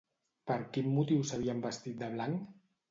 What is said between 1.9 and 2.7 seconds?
de blanc?